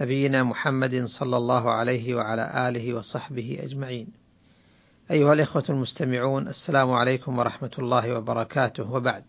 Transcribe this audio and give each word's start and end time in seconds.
نبينا 0.00 0.42
محمد 0.42 1.04
صلى 1.04 1.36
الله 1.36 1.70
عليه 1.70 2.14
وعلى 2.14 2.68
آله 2.68 2.94
وصحبه 2.94 3.58
أجمعين. 3.62 4.08
أيها 5.10 5.32
الإخوة 5.32 5.64
المستمعون 5.68 6.48
السلام 6.48 6.90
عليكم 6.92 7.38
ورحمة 7.38 7.70
الله 7.78 8.14
وبركاته 8.14 8.92
وبعد. 8.92 9.22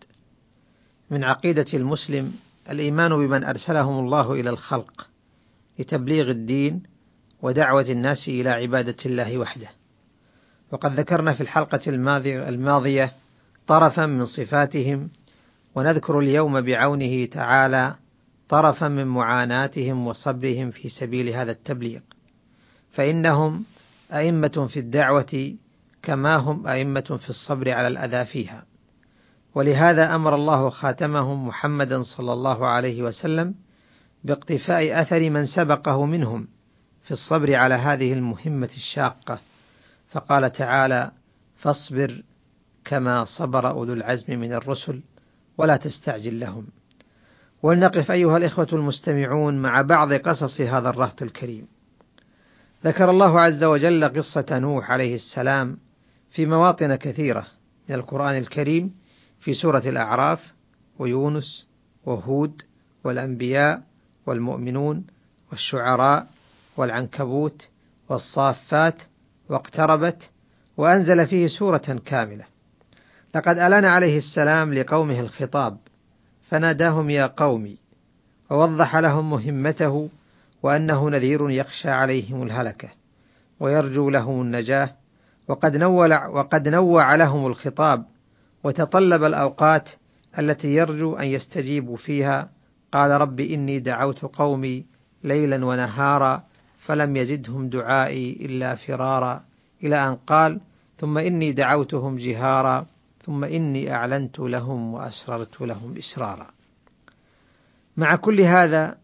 من 1.10 1.24
عقيدة 1.24 1.66
المسلم 1.74 2.32
الإيمان 2.70 3.10
بمن 3.10 3.44
أرسلهم 3.44 4.04
الله 4.04 4.32
إلى 4.32 4.50
الخلق 4.50 5.06
لتبليغ 5.78 6.30
الدين 6.30 6.82
ودعوة 7.42 7.90
الناس 7.90 8.28
إلى 8.28 8.50
عبادة 8.50 8.96
الله 9.06 9.38
وحده. 9.38 9.68
وقد 10.72 10.92
ذكرنا 10.92 11.34
في 11.34 11.40
الحلقة 11.40 11.80
الماضية 12.48 13.12
طرفا 13.66 14.06
من 14.06 14.24
صفاتهم 14.24 15.10
ونذكر 15.74 16.18
اليوم 16.18 16.60
بعونه 16.60 17.24
تعالى 17.24 17.94
طرفا 18.48 18.88
من 18.88 19.06
معاناتهم 19.06 20.06
وصبرهم 20.06 20.70
في 20.70 20.88
سبيل 20.88 21.28
هذا 21.28 21.52
التبليغ. 21.52 22.00
فإنهم 22.90 23.64
أئمة 24.12 24.66
في 24.72 24.78
الدعوة 24.78 25.54
كما 26.02 26.36
هم 26.36 26.66
أئمة 26.66 27.18
في 27.20 27.30
الصبر 27.30 27.70
على 27.70 27.88
الأذى 27.88 28.24
فيها. 28.24 28.64
ولهذا 29.54 30.14
أمر 30.14 30.34
الله 30.34 30.70
خاتمهم 30.70 31.46
محمدا 31.48 32.02
صلى 32.02 32.32
الله 32.32 32.66
عليه 32.66 33.02
وسلم 33.02 33.54
باقتفاء 34.24 35.02
أثر 35.02 35.30
من 35.30 35.46
سبقه 35.46 36.04
منهم 36.06 36.48
في 37.02 37.10
الصبر 37.10 37.54
على 37.54 37.74
هذه 37.74 38.12
المهمة 38.12 38.70
الشاقة. 38.76 39.40
فقال 40.10 40.52
تعالى 40.52 41.10
فاصبر 41.56 42.22
كما 42.84 43.24
صبر 43.24 43.70
أولو 43.70 43.92
العزم 43.92 44.40
من 44.40 44.52
الرسل 44.52 45.02
ولا 45.58 45.76
تستعجل 45.76 46.40
لهم. 46.40 46.66
ولنقف 47.62 48.10
أيها 48.10 48.36
الإخوة 48.36 48.68
المستمعون 48.72 49.58
مع 49.58 49.82
بعض 49.82 50.12
قصص 50.12 50.60
هذا 50.60 50.90
الرهط 50.90 51.22
الكريم. 51.22 51.66
ذكر 52.84 53.10
الله 53.10 53.40
عز 53.40 53.64
وجل 53.64 54.08
قصة 54.08 54.58
نوح 54.58 54.90
عليه 54.90 55.14
السلام 55.14 55.76
في 56.30 56.46
مواطن 56.46 56.94
كثيرة 56.94 57.46
من 57.88 57.94
القرآن 57.94 58.38
الكريم 58.38 58.94
في 59.40 59.54
سورة 59.54 59.82
الأعراف 59.86 60.52
ويونس 60.98 61.66
وهود 62.06 62.62
والأنبياء 63.04 63.82
والمؤمنون 64.26 65.04
والشعراء 65.50 66.26
والعنكبوت 66.76 67.68
والصافات 68.08 69.02
واقتربت 69.48 70.30
وأنزل 70.76 71.26
فيه 71.26 71.46
سورة 71.46 72.00
كاملة. 72.06 72.44
لقد 73.34 73.58
ألان 73.58 73.84
عليه 73.84 74.18
السلام 74.18 74.74
لقومه 74.74 75.20
الخطاب 75.20 75.78
فناداهم 76.48 77.10
يا 77.10 77.26
قوم 77.26 77.76
ووضح 78.50 78.96
لهم 78.96 79.30
مهمته 79.30 80.08
وأنه 80.62 81.10
نذير 81.10 81.50
يخشى 81.50 81.90
عليهم 81.90 82.42
الهلكة 82.42 82.88
ويرجو 83.60 84.10
لهم 84.10 84.40
النجاة 84.40 84.94
وقد 85.48 85.76
نوع, 85.76 86.26
وقد 86.26 86.68
نوع 86.68 87.14
لهم 87.14 87.46
الخطاب 87.46 88.04
وتطلب 88.64 89.24
الأوقات 89.24 89.90
التي 90.38 90.74
يرجو 90.74 91.16
أن 91.16 91.26
يستجيبوا 91.26 91.96
فيها. 91.96 92.50
قال 92.92 93.10
رب 93.10 93.40
إني 93.40 93.78
دعوت 93.78 94.24
قومي 94.24 94.84
ليلا 95.24 95.66
ونهارا 95.66 96.42
فلم 96.78 97.16
يزدهم 97.16 97.68
دعائي 97.68 98.32
إلا 98.40 98.74
فرارا. 98.74 99.42
إلى 99.82 100.08
أن 100.08 100.14
قال 100.14 100.60
ثم 100.98 101.18
إني 101.18 101.52
دعوتهم 101.52 102.16
جهارا. 102.16 102.86
ثم 103.24 103.44
إني 103.44 103.92
أعلنت 103.92 104.38
لهم 104.38 104.94
وأسررت 104.94 105.60
لهم 105.60 105.96
إسرارا. 105.96 106.50
مع 107.96 108.16
كل 108.16 108.40
هذا 108.40 108.98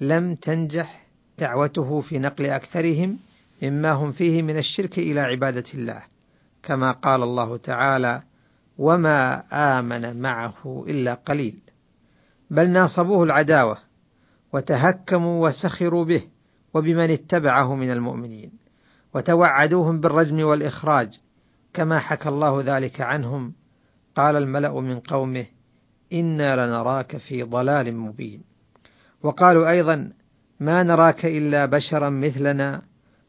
لم 0.00 0.34
تنجح 0.34 1.06
دعوته 1.38 2.00
في 2.00 2.18
نقل 2.18 2.46
أكثرهم 2.46 3.18
مما 3.62 3.92
هم 3.92 4.12
فيه 4.12 4.42
من 4.42 4.58
الشرك 4.58 4.98
إلى 4.98 5.20
عبادة 5.20 5.64
الله، 5.74 6.02
كما 6.62 6.92
قال 6.92 7.22
الله 7.22 7.56
تعالى: 7.56 8.22
وما 8.78 9.42
آمن 9.78 10.20
معه 10.20 10.84
إلا 10.88 11.14
قليل، 11.14 11.58
بل 12.50 12.70
ناصبوه 12.70 13.24
العداوة، 13.24 13.76
وتهكموا 14.52 15.48
وسخروا 15.48 16.04
به 16.04 16.22
وبمن 16.74 17.10
اتبعه 17.10 17.74
من 17.74 17.90
المؤمنين، 17.90 18.52
وتوعدوهم 19.14 20.00
بالرجم 20.00 20.40
والإخراج، 20.40 21.20
كما 21.74 21.98
حكى 21.98 22.28
الله 22.28 22.62
ذلك 22.76 23.00
عنهم. 23.00 23.52
قال 24.16 24.36
الملأ 24.36 24.80
من 24.80 25.00
قومه 25.00 25.46
إنا 26.12 26.66
لنراك 26.66 27.16
في 27.16 27.42
ضلال 27.42 27.96
مبين. 27.96 28.42
وقالوا 29.22 29.70
أيضا 29.70 30.12
ما 30.60 30.82
نراك 30.82 31.26
إلا 31.26 31.66
بشرا 31.66 32.10
مثلنا 32.10 32.82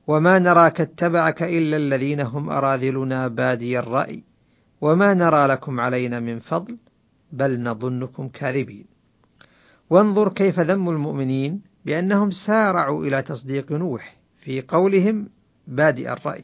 وما 0.07 0.39
نراك 0.39 0.81
اتبعك 0.81 1.43
إلا 1.43 1.77
الذين 1.77 2.19
هم 2.21 2.49
أراذلنا 2.49 3.27
بادي 3.27 3.79
الرأي 3.79 4.23
وما 4.81 5.13
نرى 5.13 5.47
لكم 5.47 5.79
علينا 5.79 6.19
من 6.19 6.39
فضل 6.39 6.77
بل 7.31 7.63
نظنكم 7.63 8.27
كاذبين. 8.27 8.85
وانظر 9.89 10.33
كيف 10.33 10.59
ذم 10.59 10.89
المؤمنين 10.89 11.61
بأنهم 11.85 12.31
سارعوا 12.31 13.05
إلى 13.05 13.21
تصديق 13.21 13.71
نوح 13.71 14.15
في 14.37 14.61
قولهم 14.61 15.29
بادئ 15.67 16.13
الرأي. 16.13 16.43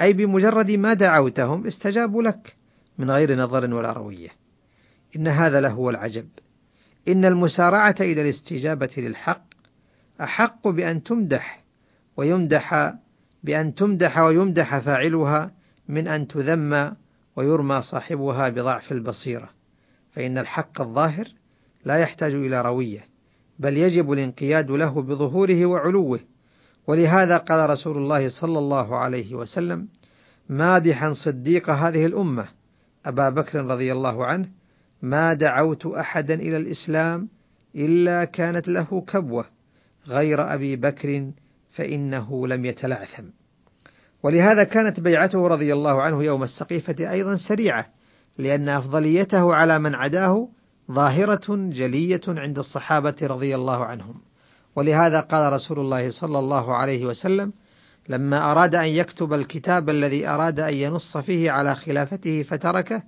أي 0.00 0.12
بمجرد 0.12 0.70
ما 0.70 0.94
دعوتهم 0.94 1.66
استجابوا 1.66 2.22
لك 2.22 2.56
من 2.98 3.10
غير 3.10 3.38
نظر 3.38 3.74
ولا 3.74 3.92
روية. 3.92 4.28
إن 5.16 5.28
هذا 5.28 5.60
لهو 5.60 5.90
العجب. 5.90 6.28
إن 7.08 7.24
المسارعة 7.24 7.94
إلى 8.00 8.22
الاستجابة 8.22 8.90
للحق 8.96 9.42
أحق 10.20 10.68
بأن 10.68 11.02
تمدح 11.02 11.64
ويمدح 12.16 12.94
بأن 13.44 13.74
تمدح 13.74 14.18
ويمدح 14.18 14.78
فاعلها 14.78 15.50
من 15.88 16.08
أن 16.08 16.28
تذم 16.28 16.92
ويرمى 17.36 17.82
صاحبها 17.82 18.48
بضعف 18.48 18.92
البصيرة. 18.92 19.50
فإن 20.10 20.38
الحق 20.38 20.80
الظاهر 20.80 21.28
لا 21.84 21.96
يحتاج 21.98 22.34
إلى 22.34 22.62
روية 22.62 23.04
بل 23.58 23.76
يجب 23.76 24.12
الانقياد 24.12 24.70
له 24.70 25.02
بظهوره 25.02 25.66
وعلوه. 25.66 26.20
ولهذا 26.86 27.38
قال 27.38 27.70
رسول 27.70 27.96
الله 27.96 28.28
صلى 28.28 28.58
الله 28.58 28.96
عليه 28.96 29.34
وسلم 29.34 29.88
مادحا 30.48 31.12
صديق 31.12 31.70
هذه 31.70 32.06
الأمة. 32.06 32.48
أبا 33.06 33.30
بكر 33.30 33.64
رضي 33.64 33.92
الله 33.92 34.26
عنه 34.26 34.48
ما 35.02 35.34
دعوت 35.34 35.86
احدا 35.86 36.34
إلى 36.34 36.56
الإسلام 36.56 37.28
إلا 37.74 38.24
كانت 38.24 38.68
له 38.68 39.04
كبوة 39.08 39.44
غير 40.08 40.54
أبي 40.54 40.76
بكر 40.76 41.30
فإنه 41.74 42.46
لم 42.46 42.64
يتلعثم. 42.64 43.24
ولهذا 44.22 44.64
كانت 44.64 45.00
بيعته 45.00 45.48
رضي 45.48 45.72
الله 45.72 46.02
عنه 46.02 46.24
يوم 46.24 46.42
السقيفة 46.42 47.10
أيضا 47.10 47.36
سريعة 47.48 47.86
لأن 48.38 48.68
أفضليته 48.68 49.54
على 49.54 49.78
من 49.78 49.94
عداه 49.94 50.48
ظاهرة 50.92 51.46
جلية 51.48 52.20
عند 52.28 52.58
الصحابة 52.58 53.16
رضي 53.22 53.54
الله 53.54 53.84
عنهم. 53.84 54.14
ولهذا 54.76 55.20
قال 55.20 55.52
رسول 55.52 55.78
الله 55.78 56.10
صلى 56.10 56.38
الله 56.38 56.74
عليه 56.74 57.06
وسلم 57.06 57.52
لما 58.08 58.52
أراد 58.52 58.74
أن 58.74 58.88
يكتب 58.88 59.32
الكتاب 59.32 59.90
الذي 59.90 60.28
أراد 60.28 60.60
أن 60.60 60.74
ينص 60.74 61.16
فيه 61.16 61.50
على 61.50 61.74
خلافته 61.74 62.42
فتركه 62.42 63.02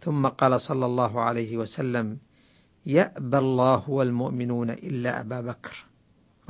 ثم 0.00 0.26
قال 0.26 0.60
صلى 0.60 0.86
الله 0.86 1.20
عليه 1.20 1.56
وسلم 1.56 2.18
يأبى 2.86 3.38
الله 3.38 3.90
والمؤمنون 3.90 4.70
إلا 4.70 5.20
أبا 5.20 5.40
بكر. 5.40 5.84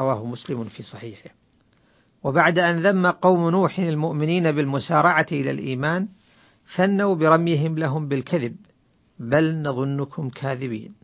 رواه 0.01 0.27
مسلم 0.27 0.65
في 0.65 0.83
صحيحه. 0.83 1.31
وبعد 2.23 2.59
أن 2.59 2.83
ذم 2.87 3.07
قوم 3.07 3.51
نوح 3.51 3.79
المؤمنين 3.79 4.53
بالمسارعة 4.53 5.27
إلى 5.33 5.51
الإيمان 5.51 6.09
ثنوا 6.77 7.15
برميهم 7.15 7.79
لهم 7.79 8.09
بالكذب 8.09 8.57
بل 9.19 9.63
نظنكم 9.63 10.29
كاذبين. 10.29 10.95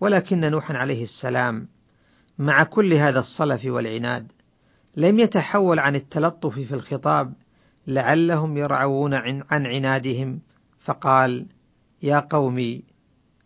ولكن 0.00 0.40
نوحا 0.40 0.74
عليه 0.74 1.02
السلام 1.02 1.68
مع 2.38 2.64
كل 2.64 2.94
هذا 2.94 3.20
الصلف 3.20 3.64
والعناد 3.64 4.32
لم 4.96 5.18
يتحول 5.18 5.78
عن 5.78 5.94
التلطف 5.94 6.58
في 6.58 6.74
الخطاب 6.74 7.32
لعلهم 7.86 8.56
يرعون 8.56 9.14
عن 9.14 9.66
عنادهم 9.66 10.40
فقال 10.80 11.46
يا 12.02 12.20
قوم 12.20 12.82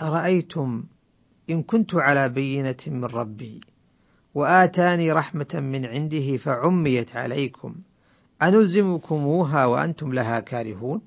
أرأيتم 0.02 0.84
إن 1.50 1.62
كنت 1.62 1.94
على 1.94 2.28
بينة 2.28 2.76
من 2.86 3.04
ربي 3.04 3.60
وآتاني 4.34 5.12
رحمة 5.12 5.54
من 5.54 5.86
عنده 5.86 6.36
فعميت 6.36 7.16
عليكم 7.16 7.74
أنلزمكموها 8.42 9.66
وأنتم 9.66 10.12
لها 10.12 10.40
كارهون؟ 10.40 11.00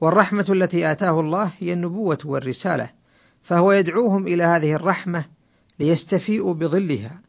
والرحمة 0.00 0.46
التي 0.48 0.92
آتاه 0.92 1.20
الله 1.20 1.52
هي 1.58 1.72
النبوة 1.72 2.18
والرسالة 2.24 2.90
فهو 3.42 3.72
يدعوهم 3.72 4.26
إلى 4.26 4.42
هذه 4.42 4.72
الرحمة 4.72 5.24
ليستفيئوا 5.80 6.54
بظلها 6.54 7.20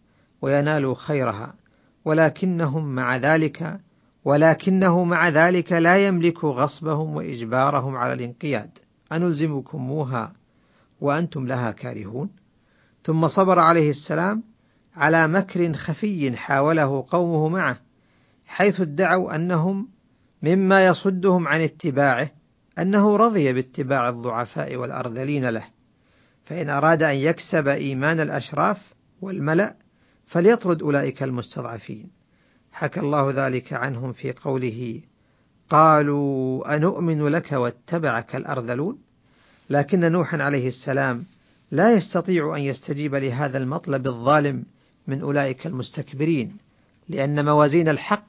وينالوا 0.41 0.95
خيرها. 0.95 1.53
ولكنهم 2.05 2.95
مع 2.95 3.17
ذلك 3.17 3.77
ولكنه 4.25 5.03
مع 5.03 5.29
ذلك 5.29 5.71
لا 5.71 6.07
يملك 6.07 6.43
غصبهم 6.43 7.15
وإجبارهم 7.15 7.95
على 7.95 8.13
الانقياد. 8.13 8.69
أنلزمكموها 9.11 10.33
وأنتم 11.01 11.47
لها 11.47 11.71
كارهون؟ 11.71 12.29
ثم 13.03 13.27
صبر 13.27 13.59
عليه 13.59 13.89
السلام 13.89 14.43
على 14.95 15.27
مكر 15.27 15.73
خفي 15.73 16.37
حاوله 16.37 17.05
قومه 17.09 17.49
معه 17.49 17.79
حيث 18.45 18.81
ادعوا 18.81 19.35
أنهم 19.35 19.87
مما 20.43 20.87
يصدهم 20.87 21.47
عن 21.47 21.61
اتباعه 21.61 22.31
أنه 22.79 23.17
رضي 23.17 23.53
باتباع 23.53 24.09
الضعفاء 24.09 24.75
والأرذلين 24.75 25.49
له. 25.49 25.63
فإن 26.45 26.69
أراد 26.69 27.03
أن 27.03 27.15
يكسب 27.15 27.67
إيمان 27.67 28.19
الأشراف 28.19 28.93
والملأ 29.21 29.75
فليطرد 30.25 30.81
أولئك 30.81 31.23
المستضعفين. 31.23 32.09
حكى 32.71 32.99
الله 32.99 33.47
ذلك 33.47 33.73
عنهم 33.73 34.13
في 34.13 34.31
قوله 34.31 35.01
قالوا 35.69 36.75
أنؤمن 36.75 37.27
لك 37.27 37.51
واتبعك 37.51 38.35
الأرذلون؟ 38.35 38.97
لكن 39.69 40.11
نوحا 40.11 40.43
عليه 40.43 40.67
السلام 40.67 41.25
لا 41.71 41.93
يستطيع 41.93 42.55
أن 42.55 42.61
يستجيب 42.61 43.15
لهذا 43.15 43.57
المطلب 43.57 44.07
الظالم 44.07 44.63
من 45.07 45.21
أولئك 45.21 45.67
المستكبرين 45.67 46.57
لأن 47.09 47.45
موازين 47.45 47.89
الحق 47.89 48.27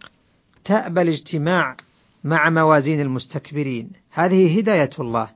تأبى 0.65 1.03
الاجتماع 1.03 1.77
مع 2.25 2.51
موازين 2.51 3.01
المستكبرين. 3.01 3.91
هذه 4.11 4.59
هداية 4.59 4.91
الله 5.01 5.31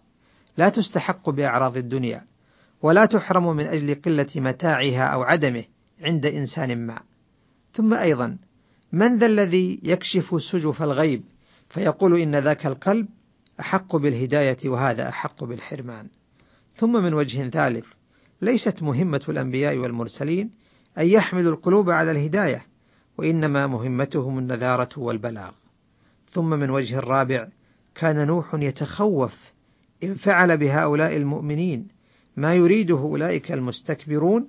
لا 0.56 0.68
تستحق 0.68 1.30
بأعراض 1.30 1.76
الدنيا. 1.76 2.24
ولا 2.82 3.06
تحرم 3.06 3.56
من 3.56 3.66
أجل 3.66 3.94
قلة 3.94 4.26
متاعها 4.36 5.04
أو 5.04 5.22
عدمه 5.22 5.64
عند 6.02 6.26
إنسان 6.26 6.86
ما. 6.86 7.00
ثم 7.72 7.94
أيضا 7.94 8.38
من 8.92 9.18
ذا 9.18 9.26
الذي 9.26 9.80
يكشف 9.82 10.42
سجف 10.52 10.82
الغيب 10.82 11.22
فيقول 11.68 12.20
إن 12.20 12.36
ذاك 12.36 12.66
القلب 12.66 13.08
أحق 13.60 13.96
بالهداية 13.96 14.68
وهذا 14.68 15.08
أحق 15.08 15.44
بالحرمان. 15.44 16.06
ثم 16.74 17.02
من 17.02 17.14
وجه 17.14 17.48
ثالث 17.48 17.86
ليست 18.42 18.82
مهمة 18.82 19.22
الأنبياء 19.28 19.76
والمرسلين 19.76 20.50
أن 20.98 21.06
يحملوا 21.06 21.52
القلوب 21.52 21.90
على 21.90 22.10
الهداية 22.10 22.64
وإنما 23.18 23.66
مهمتهم 23.66 24.38
النذارة 24.38 24.98
والبلاغ. 24.98 25.50
ثم 26.24 26.50
من 26.50 26.70
وجه 26.70 26.98
الرابع 26.98 27.48
كان 27.94 28.26
نوح 28.26 28.54
يتخوف 28.54 29.34
إن 30.04 30.14
فعل 30.14 30.56
بهؤلاء 30.58 31.16
المؤمنين 31.16 31.88
ما 32.36 32.54
يريده 32.54 32.98
أولئك 32.98 33.52
المستكبرون 33.52 34.48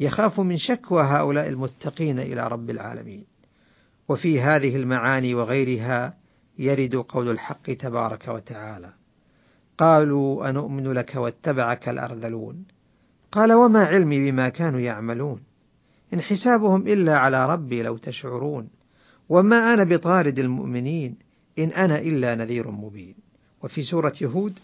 يخاف 0.00 0.40
من 0.40 0.56
شكوى 0.56 1.02
هؤلاء 1.02 1.48
المتقين 1.48 2.18
إلى 2.18 2.48
رب 2.48 2.70
العالمين. 2.70 3.24
وفي 4.08 4.40
هذه 4.40 4.76
المعاني 4.76 5.34
وغيرها 5.34 6.14
يرد 6.58 6.96
قول 6.96 7.30
الحق 7.30 7.72
تبارك 7.72 8.28
وتعالى 8.28 8.90
قالوا 9.78 10.50
أنؤمن 10.50 10.92
لك 10.92 11.12
واتبعك 11.16 11.88
الأرذلون. 11.88 12.64
قال 13.32 13.52
وما 13.52 13.84
علمي 13.84 14.30
بما 14.30 14.48
كانوا 14.48 14.80
يعملون. 14.80 15.40
إن 16.14 16.20
حسابهم 16.20 16.86
إلا 16.86 17.18
على 17.18 17.46
ربي 17.46 17.82
لو 17.82 17.96
تشعرون. 17.96 18.68
وما 19.28 19.74
أنا 19.74 19.84
بطارد 19.84 20.38
المؤمنين. 20.38 21.16
إن 21.58 21.68
أنا 21.68 21.98
إلا 21.98 22.34
نذير 22.34 22.70
مبين. 22.70 23.14
وفي 23.62 23.82
سورة 23.82 24.14
هود 24.22 24.58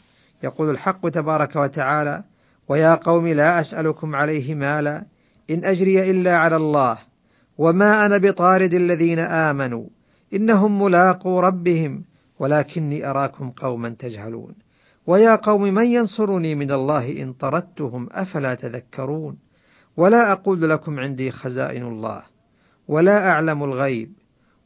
يقول 0.45 0.71
الحق 0.71 1.09
تبارك 1.09 1.57
وتعالى 1.57 2.25
ويا 2.69 2.95
قوم 2.95 3.29
لا 3.29 3.61
أسألكم 3.61 4.15
عليه 4.15 4.55
مالا 4.55 5.05
إن 5.51 5.65
أجري 5.65 6.11
إلا 6.11 6.39
على 6.39 6.57
الله 6.57 6.99
وما 7.59 8.07
أنا 8.07 8.19
بطارد 8.19 8.75
الذين 8.75 9.19
آمنوا 9.19 9.87
إنهم 10.35 10.83
ملاقو 10.83 11.41
ربهم 11.41 12.05
ولكني 12.39 13.11
أراكم 13.11 13.51
قوما 13.51 13.89
تجهلون 13.89 14.55
ويا 15.07 15.37
قوم 15.37 15.63
من 15.63 15.87
ينصرني 15.87 16.55
من 16.55 16.71
الله 16.71 17.23
إن 17.23 17.33
طردتهم 17.33 18.09
أفلا 18.13 18.55
تذكرون 18.55 19.37
ولا 19.97 20.33
أقول 20.33 20.71
لكم 20.71 21.01
عندي 21.01 21.31
خزائن 21.31 21.83
الله 21.83 22.23
ولا 22.89 23.29
أعلم 23.29 23.65
الغيب 23.65 24.13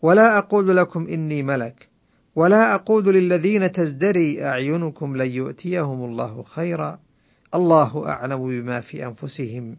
ولا 0.03 0.39
أقول 0.39 0.77
لكم 0.77 1.07
إني 1.07 1.43
ملك 1.43 1.89
ولا 2.37 2.75
أقول 2.75 3.15
للذين 3.15 3.73
تزدري 3.73 4.45
أعينكم 4.45 5.17
لن 5.17 5.31
يؤتيهم 5.31 6.05
الله 6.05 6.43
خيرا 6.43 6.99
الله 7.55 8.09
أعلم 8.09 8.49
بما 8.49 8.81
في 8.81 9.07
أنفسهم 9.07 9.77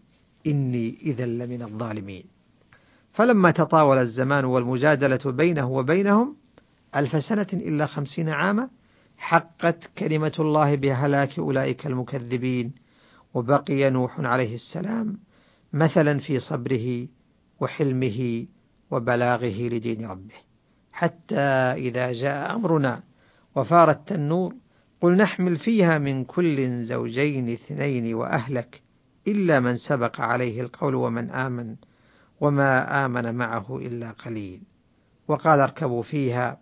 إني 0.48 0.98
إذا 1.02 1.26
لمن 1.26 1.62
الظالمين. 1.62 2.24
فلما 3.14 3.52
تطاول 3.52 3.98
الزمان 3.98 4.46
والمجادلة 4.46 5.32
بينه 5.32 5.72
وبينهم 5.72 6.36
ألف 6.96 7.24
سنة 7.24 7.48
إلا 7.54 7.86
خمسين 7.86 8.30
عاما 8.30 8.70
حقت 9.18 9.90
كلمة 9.98 10.34
الله 10.40 10.76
بهلاك 10.76 11.40
أولئك 11.40 11.88
المكذبين 11.88 12.72
وبقي 13.34 13.90
نوح 13.90 14.20
عليه 14.20 14.56
السلام 14.56 15.18
مثلا 15.74 16.20
في 16.20 16.40
صبره 16.40 17.08
وحلمه 17.60 18.46
وبلاغه 18.92 19.62
لدين 19.62 20.06
ربه. 20.06 20.36
حتى 20.92 21.36
إذا 21.76 22.12
جاء 22.12 22.56
أمرنا 22.56 23.04
وفار 23.56 23.92
التنور 23.92 24.56
قل 25.01 25.18
نحمل 25.18 25.56
فيها 25.56 25.98
من 25.98 26.24
كل 26.24 26.83
زوجين 26.83 27.50
اثنين 27.50 28.13
وأهلك 28.13 28.81
إلا 29.27 29.59
من 29.59 29.77
سبق 29.77 30.21
عليه 30.21 30.62
القول 30.62 30.95
ومن 30.95 31.30
آمن 31.30 31.75
وما 32.42 33.06
آمن 33.06 33.36
معه 33.36 33.77
إلا 33.77 34.12
قليل. 34.12 34.62
وقال 35.27 35.59
اركبوا 35.59 36.03
فيها. 36.03 36.57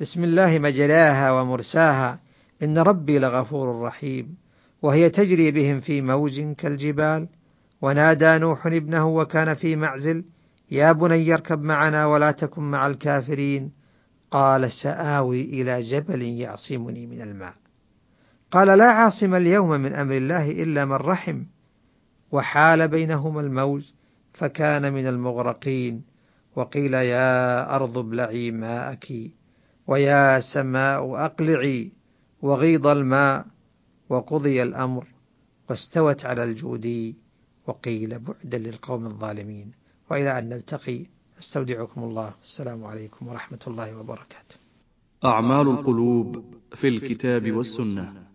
بسم 0.00 0.24
الله 0.24 0.58
مجراها 0.58 1.32
ومرساها. 1.32 2.20
إن 2.62 2.78
ربي 2.78 3.18
لغفور 3.18 3.82
رحيم. 3.82 4.36
وهي 4.82 5.10
تجري 5.10 5.50
بهم 5.50 5.80
في 5.80 6.02
موج 6.02 6.40
كالجبال. 6.40 7.28
ونادى 7.82 8.38
نوح 8.38 8.66
ابنه 8.66 9.08
وكان 9.08 9.54
في 9.54 9.76
معزل. 9.76 10.24
يا 10.70 10.92
بني 10.92 11.34
اركب 11.34 11.62
معنا 11.62 12.06
ولا 12.06 12.30
تكن 12.30 12.62
مع 12.62 12.86
الكافرين. 12.86 13.72
قال 14.30 14.72
سآوي 14.72 15.42
إلى 15.42 15.82
جبل 15.82 16.22
يعصمني 16.22 17.06
من 17.06 17.20
الماء. 17.22 17.63
قال 18.54 18.78
لا 18.78 18.90
عاصم 18.90 19.34
اليوم 19.34 19.70
من 19.70 19.92
أمر 19.92 20.16
الله 20.16 20.50
إلا 20.50 20.84
من 20.84 20.92
رحم 20.92 21.42
وحال 22.32 22.88
بينهما 22.88 23.40
الموج 23.40 23.82
فكان 24.32 24.92
من 24.92 25.06
المغرقين 25.06 26.02
وقيل 26.56 26.94
يا 26.94 27.76
أرض 27.76 27.98
ابلعي 27.98 28.50
ماءك 28.50 29.12
ويا 29.86 30.40
سماء 30.40 31.14
أقلعي 31.26 31.92
وغيض 32.42 32.86
الماء 32.86 33.46
وقضي 34.08 34.62
الأمر 34.62 35.06
واستوت 35.70 36.24
على 36.24 36.44
الجودي 36.44 37.16
وقيل 37.66 38.18
بعدا 38.18 38.58
للقوم 38.58 39.06
الظالمين. 39.06 39.72
وإلى 40.10 40.38
أن 40.38 40.48
نلتقي 40.48 41.06
أستودعكم 41.38 42.02
الله. 42.02 42.34
السلام 42.42 42.84
عليكم 42.84 43.28
ورحمة 43.28 43.58
الله 43.66 43.96
وبركاته. 43.96 44.56
أعمال 45.24 45.68
القلوب 45.68 46.44
في 46.74 46.88
الكتاب 46.88 47.52
والسنة. 47.52 48.33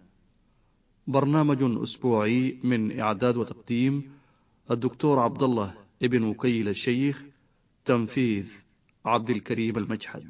برنامج 1.09 1.57
أسبوعي 1.83 2.59
من 2.63 2.99
إعداد 2.99 3.37
وتقديم 3.37 4.11
الدكتور 4.71 5.19
عبد 5.19 5.43
الله 5.43 5.73
ابن 6.03 6.23
وكيل 6.23 6.69
الشيخ 6.69 7.23
تنفيذ 7.85 8.45
عبد 9.05 9.29
الكريم 9.29 9.77
المجحد. 9.77 10.29